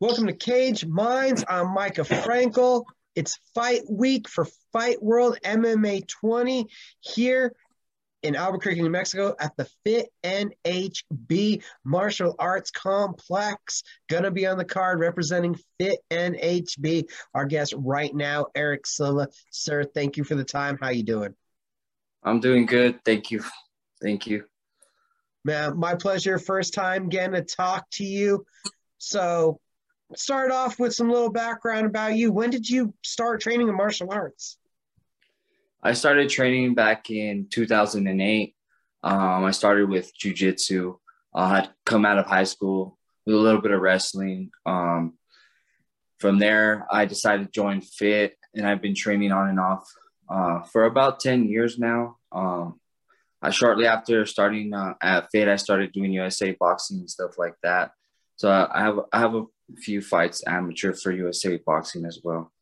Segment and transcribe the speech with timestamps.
[0.00, 1.44] Welcome to Caged Minds.
[1.48, 2.84] I'm Micah Frankel.
[3.16, 6.68] It's fight week for Fightworld MMA 20
[7.00, 7.52] here
[8.22, 13.82] in Albuquerque, New Mexico at the Fit NHB Martial Arts Complex.
[14.08, 17.08] Gonna be on the card representing Fit NHB.
[17.34, 19.26] Our guest right now, Erick Silva.
[19.50, 20.78] Sir, thank you for the time.
[20.80, 21.34] How you doing?
[22.22, 23.04] I'm doing good.
[23.04, 23.42] Thank you.
[24.00, 24.44] Thank you.
[25.44, 26.38] Man, my pleasure.
[26.38, 28.46] First time getting to talk to you.
[28.98, 29.58] So
[30.16, 32.32] start off with some little background about you.
[32.32, 34.58] When did you start training in martial arts?
[35.82, 38.54] I started training back in 2008.
[39.04, 40.98] Um, I started with jujitsu.
[41.34, 44.50] I had come out of high school with a little bit of wrestling.
[44.66, 45.14] Um,
[46.18, 49.88] from there, I decided to join Fit, and I've been training on and off
[50.28, 52.16] uh, for about 10 years now.
[52.32, 52.80] Um,
[53.40, 57.54] I shortly after starting uh, at Fit, I started doing USA boxing and stuff like
[57.62, 57.92] that.
[58.36, 59.44] So I have I have a
[59.76, 62.52] few fights amateur for USA boxing as well.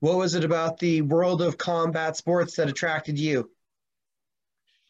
[0.00, 3.50] What was it about the world of combat sports that attracted you?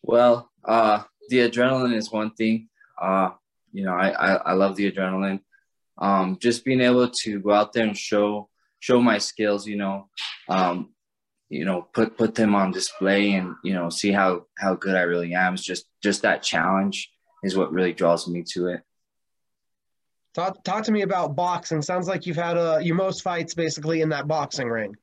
[0.02, 2.68] Well, uh, the adrenaline is one thing.
[3.00, 3.30] Uh,
[3.72, 5.40] you know, I, I, I love the adrenaline.
[5.98, 8.48] Um, just being able to go out there and show
[8.80, 10.08] show my skills, you know,
[10.48, 10.90] um,
[11.48, 15.02] you know, put put them on display and you know see how how good I
[15.02, 15.54] really am.
[15.54, 17.10] It's just just that challenge
[17.42, 18.82] is what really draws me to it.
[20.38, 21.82] Talk, talk to me about boxing.
[21.82, 24.94] Sounds like you've had a, your most fights basically in that boxing ring.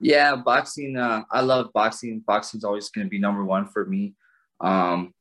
[0.00, 0.96] Yeah, boxing.
[0.96, 2.24] Uh, I love boxing.
[2.26, 4.14] Boxing's always going to be number one for me.
[4.62, 5.12] Um,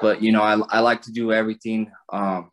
[0.00, 1.92] but you know, I, I like to do everything.
[2.12, 2.50] Um,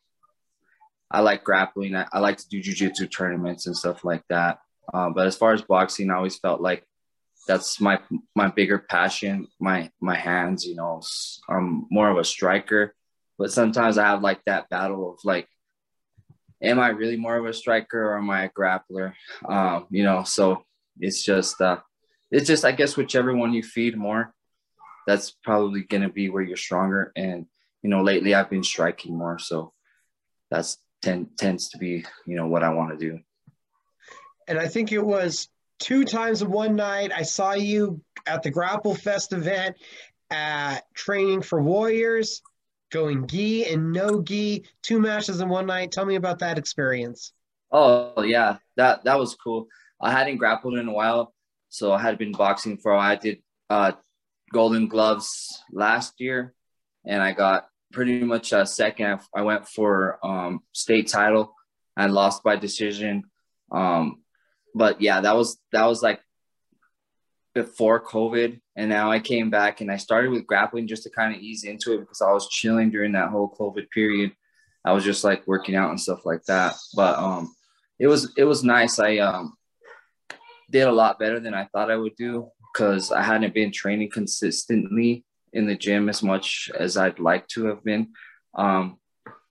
[1.09, 1.95] I like grappling.
[1.95, 4.59] I, I like to do jujitsu tournaments and stuff like that.
[4.93, 6.85] Uh, but as far as boxing, I always felt like
[7.47, 7.99] that's my
[8.35, 9.47] my bigger passion.
[9.59, 11.01] My my hands, you know,
[11.49, 12.93] I'm more of a striker.
[13.39, 15.47] But sometimes I have like that battle of like
[16.61, 19.13] am I really more of a striker or am I a grappler?
[19.47, 20.63] Um, you know, so
[20.99, 21.79] it's just uh,
[22.31, 24.33] it's just I guess whichever one you feed more,
[25.07, 27.11] that's probably gonna be where you're stronger.
[27.15, 27.45] And
[27.81, 29.73] you know, lately I've been striking more, so
[30.51, 33.19] that's ten, tends to be you know what I want to do.
[34.47, 35.47] And I think it was
[35.79, 37.11] two times in one night.
[37.15, 39.77] I saw you at the Grapple Fest event
[40.31, 42.41] at Training for Warriors
[42.91, 45.91] going gi and no gi, two matches in one night.
[45.91, 47.33] Tell me about that experience.
[47.71, 49.67] Oh yeah, that that was cool.
[50.01, 51.33] I hadn't grappled in a while,
[51.69, 53.11] so I had been boxing for a while.
[53.11, 53.91] I did uh,
[54.51, 56.53] Golden Gloves last year,
[57.05, 59.19] and I got pretty much a second.
[59.35, 61.53] I went for um, state title
[61.97, 63.23] and lost by decision.
[63.71, 64.23] Um,
[64.73, 66.21] but yeah, that was that was like
[67.63, 71.35] before COVID, and now I came back and I started with grappling just to kind
[71.35, 74.31] of ease into it because I was chilling during that whole COVID period.
[74.85, 76.75] I was just like working out and stuff like that.
[76.95, 77.53] But um,
[77.99, 78.97] it was it was nice.
[78.99, 79.57] I um
[80.69, 84.11] did a lot better than I thought I would do because I hadn't been training
[84.11, 88.09] consistently in the gym as much as I'd like to have been.
[88.55, 88.99] Um,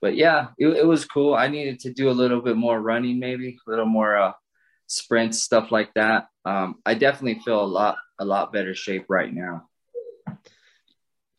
[0.01, 1.35] but yeah, it, it was cool.
[1.35, 4.33] I needed to do a little bit more running, maybe a little more uh,
[4.89, 6.27] sprints, stuff like that.
[6.45, 9.69] Um, I definitely feel a lot a lot better shape right now.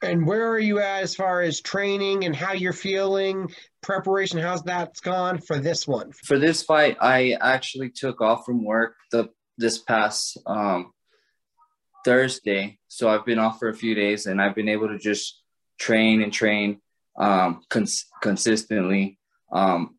[0.01, 3.51] And where are you at as far as training and how you're feeling,
[3.81, 4.39] preparation?
[4.39, 6.13] How's that's gone for this one?
[6.13, 10.93] For this fight, I actually took off from work the this past um,
[12.05, 15.43] Thursday, so I've been off for a few days, and I've been able to just
[15.77, 16.79] train and train
[17.17, 19.19] um, cons- consistently.
[19.51, 19.98] Um,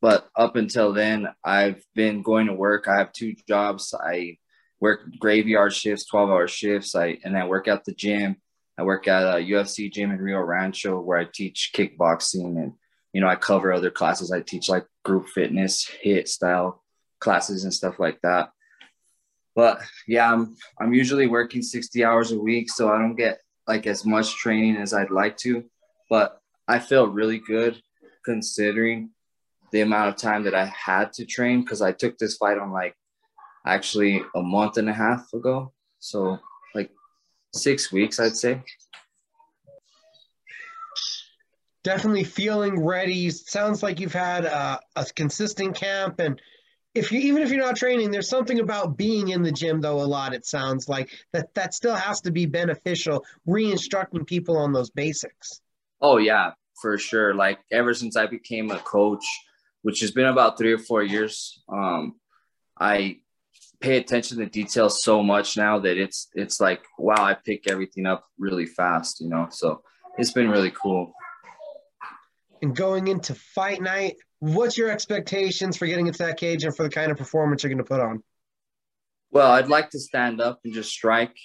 [0.00, 2.86] but up until then, I've been going to work.
[2.86, 3.94] I have two jobs.
[3.98, 4.38] I
[4.80, 6.94] work graveyard shifts, 12 hour shifts.
[6.94, 8.36] I, and I work at the gym.
[8.78, 12.74] I work at a UFC gym in Rio Rancho where I teach kickboxing and,
[13.12, 14.30] you know, I cover other classes.
[14.30, 16.84] I teach like group fitness, HIIT style
[17.18, 18.50] classes and stuff like that.
[19.56, 22.70] But yeah, I'm, I'm usually working 60 hours a week.
[22.70, 25.64] So I don't get like as much training as I'd like to,
[26.08, 27.82] but I feel really good
[28.24, 29.10] considering
[29.72, 32.72] the amount of time that I had to train because I took this fight on
[32.72, 32.94] like
[33.66, 35.72] actually a month and a half ago.
[35.98, 36.38] So
[36.74, 36.90] like
[37.54, 38.62] six weeks, I'd say.
[41.84, 43.30] Definitely feeling ready.
[43.30, 46.40] Sounds like you've had a, a consistent camp, and
[46.94, 50.00] if you even if you're not training, there's something about being in the gym though.
[50.00, 53.24] A lot it sounds like that that still has to be beneficial.
[53.46, 55.60] Re-instructing people on those basics.
[56.00, 57.34] Oh yeah, for sure.
[57.34, 59.24] Like ever since I became a coach,
[59.82, 61.62] which has been about three or four years.
[61.72, 62.16] Um,
[62.78, 63.18] I
[63.80, 68.06] pay attention to details so much now that it's it's like wow, I pick everything
[68.06, 69.48] up really fast, you know.
[69.50, 69.82] So
[70.18, 71.12] it's been really cool.
[72.60, 76.82] And going into fight night, what's your expectations for getting into that cage and for
[76.82, 78.22] the kind of performance you're going to put on?
[79.30, 81.36] Well, I'd like to stand up and just strike.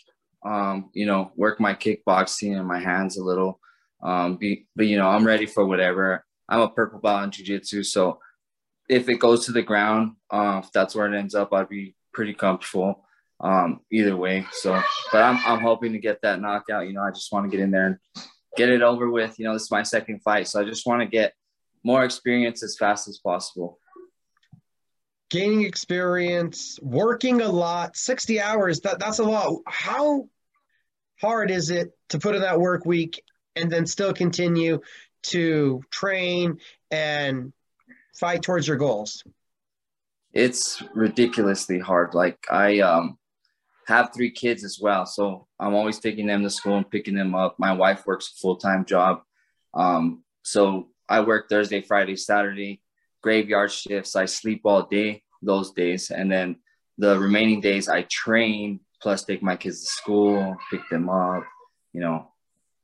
[0.46, 3.60] Um, you know, work my kickboxing and my hands a little.
[4.04, 6.26] Um, be, but you know, I'm ready for whatever.
[6.50, 8.20] I'm a purple belt in jiu-jitsu, so
[8.90, 11.96] if it goes to the ground, uh, if that's where it ends up, I'd be
[12.14, 13.06] pretty comfortable
[13.40, 14.46] um, either way.
[14.52, 14.82] So,
[15.12, 16.88] but I'm I'm hoping to get that knockout.
[16.88, 18.26] You know, I just want to get in there and
[18.58, 19.38] get it over with.
[19.40, 21.34] You know, this is my second fight, so I just want to get
[21.84, 23.80] more experience as fast as possible.
[25.30, 29.62] Gaining experience, working a lot, 60 hours, that, that's a lot.
[29.66, 30.30] How
[31.20, 33.24] hard is it to put in that work week
[33.56, 34.80] and then still continue
[35.24, 36.60] to train
[36.92, 37.52] and
[38.14, 39.24] fight towards your goals?
[40.34, 42.14] It's ridiculously hard.
[42.14, 43.18] Like I um
[43.88, 45.06] have three kids as well.
[45.06, 47.56] So I'm always taking them to school and picking them up.
[47.60, 49.22] My wife works a full time job.
[49.74, 52.82] Um, so I work Thursday, Friday, Saturday,
[53.22, 54.16] graveyard shifts.
[54.16, 56.12] I sleep all day those days.
[56.12, 56.58] And then
[56.98, 61.44] the remaining days I train, plus take my kids to school, pick them up,
[61.92, 62.32] you know,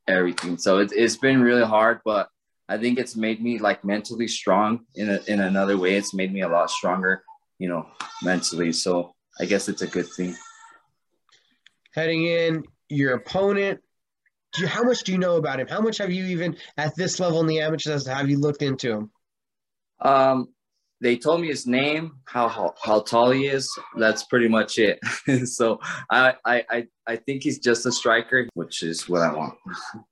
[0.06, 0.58] everything.
[0.58, 2.28] So it, it's been really hard, but
[2.70, 5.96] I think it's made me like mentally strong in, a, in another way.
[5.96, 7.22] It's made me a lot stronger,
[7.58, 7.86] you know,
[8.22, 8.72] mentally.
[8.72, 10.34] So I guess it's a good thing
[11.94, 13.80] heading in, your opponent.
[14.56, 15.68] You, how much do you know about him?
[15.68, 18.92] How much have you even at this level in the amateurs have you looked into
[18.92, 19.10] him?
[20.00, 20.48] Um,
[21.00, 23.70] they told me his name, how, how, how tall he is.
[23.96, 24.98] That's pretty much it.
[25.46, 25.80] so
[26.10, 29.54] I, I I think he's just a striker, which is what I want.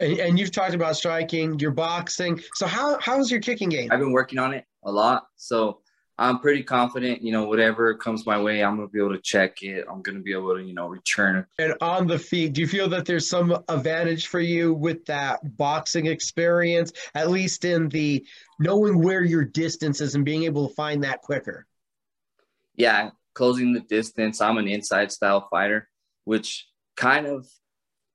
[0.00, 2.40] and, and you've talked about striking, your boxing.
[2.54, 3.90] So how how's your kicking game?
[3.90, 5.26] I've been working on it a lot.
[5.36, 5.80] So
[6.18, 9.62] I'm pretty confident, you know, whatever comes my way, I'm gonna be able to check
[9.62, 9.86] it.
[9.90, 11.46] I'm gonna be able to, you know, return.
[11.58, 11.64] It.
[11.64, 15.40] And on the feet, do you feel that there's some advantage for you with that
[15.56, 18.24] boxing experience, at least in the
[18.58, 21.66] knowing where your distance is and being able to find that quicker?
[22.76, 24.40] Yeah, closing the distance.
[24.40, 25.88] I'm an inside style fighter,
[26.24, 27.46] which kind of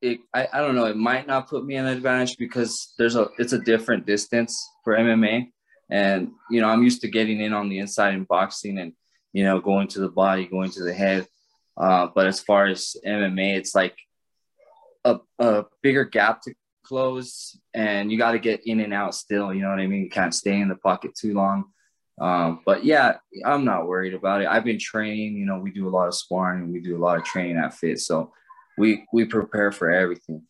[0.01, 3.15] it I, I don't know, it might not put me in an advantage because there's
[3.15, 5.47] a it's a different distance for MMA
[5.89, 8.93] and, you know, I'm used to getting in on the inside in boxing and,
[9.33, 11.27] you know, going to the body, going to the head.
[11.77, 13.95] Uh, but as far as MMA, it's like
[15.05, 16.53] a, a bigger gap to
[16.83, 19.53] close and you got to get in and out still.
[19.53, 20.03] You know what I mean?
[20.03, 21.65] You can't stay in the pocket too long.
[22.19, 24.47] Um, but yeah, I'm not worried about it.
[24.47, 27.17] I've been training, you know, we do a lot of sparring, we do a lot
[27.17, 27.99] of training at FIT.
[27.99, 28.33] So
[28.77, 30.43] we, we prepare for everything.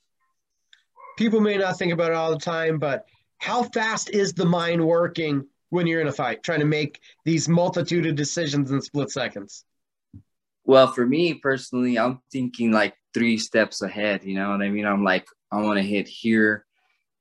[1.18, 3.06] People may not think about it all the time, but
[3.40, 7.50] how fast is the mind working when you're in a fight, trying to make these
[7.50, 9.66] multitude of decisions in split seconds?
[10.64, 14.24] Well, for me personally, I'm thinking like three steps ahead.
[14.24, 14.86] You know what I mean?
[14.86, 16.66] I'm like, I want to hit here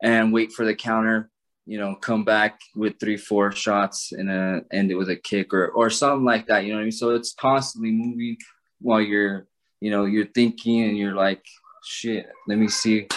[0.02, 1.30] and wait for the counter.
[1.64, 5.52] You know, come back with three, four shots and a, end it with a kick
[5.52, 6.64] or or something like that.
[6.64, 6.92] You know what I mean?
[6.92, 8.36] So it's constantly moving
[8.80, 9.46] while you're,
[9.80, 11.44] you know, you're thinking and you're like,
[11.84, 12.26] shit.
[12.46, 13.08] Let me see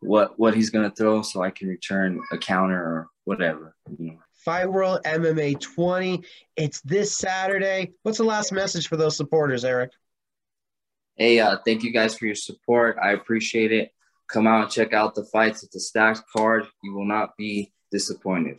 [0.00, 3.74] what what he's gonna throw so I can return a counter or whatever.
[3.98, 4.18] You know.
[4.46, 6.22] Fightworld MMA 20.
[6.56, 7.92] It's this Saturday.
[8.02, 9.90] What's the last message for those supporters, Erick?
[11.16, 12.96] Hey, uh, thank you guys for your support.
[13.02, 13.90] I appreciate it.
[14.28, 15.64] Come out and check out the fights.
[15.64, 16.66] at the stacked card.
[16.82, 18.58] You will not be disappointed.